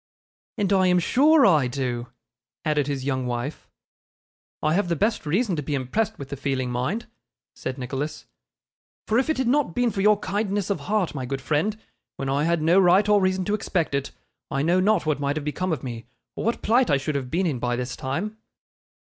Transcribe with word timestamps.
'And 0.57 0.73
I 0.73 0.87
am 0.87 0.97
sure 0.97 1.45
I 1.45 1.67
do,' 1.67 2.07
added 2.65 2.87
his 2.87 3.05
young 3.05 3.27
wife. 3.27 3.69
'I 4.63 4.73
have 4.73 4.89
the 4.89 4.95
best 4.95 5.27
reason 5.27 5.55
to 5.57 5.61
be 5.61 5.75
impressed 5.75 6.17
with 6.17 6.29
the 6.29 6.35
feeling, 6.35 6.71
mind,' 6.71 7.05
said 7.53 7.77
Nicholas; 7.77 8.25
'for 9.07 9.19
if 9.19 9.29
it 9.29 9.37
had 9.37 9.47
not 9.47 9.75
been 9.75 9.91
for 9.91 10.01
your 10.01 10.17
kindness 10.17 10.71
of 10.71 10.79
heart, 10.79 11.13
my 11.13 11.27
good 11.27 11.39
friend, 11.39 11.77
when 12.15 12.29
I 12.29 12.45
had 12.45 12.63
no 12.63 12.79
right 12.79 13.07
or 13.07 13.21
reason 13.21 13.45
to 13.45 13.53
expect 13.53 13.93
it, 13.93 14.09
I 14.49 14.63
know 14.63 14.79
not 14.79 15.05
what 15.05 15.19
might 15.19 15.35
have 15.35 15.45
become 15.45 15.71
of 15.71 15.83
me 15.83 16.07
or 16.35 16.45
what 16.45 16.63
plight 16.63 16.89
I 16.89 16.97
should 16.97 17.13
have 17.13 17.29
been 17.29 17.45
in 17.45 17.59
by 17.59 17.75
this 17.75 17.95
time. 17.95 18.37